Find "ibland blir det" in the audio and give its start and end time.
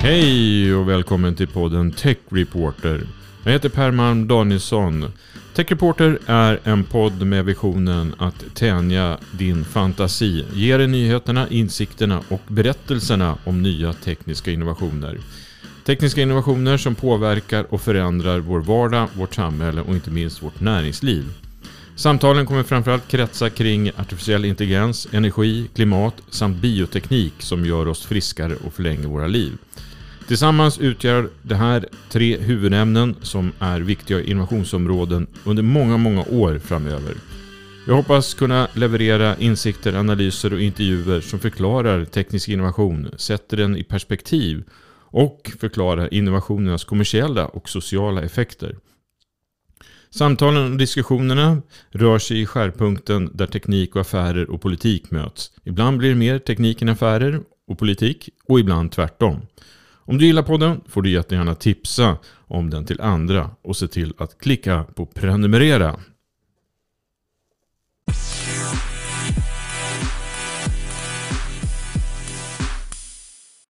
55.64-56.14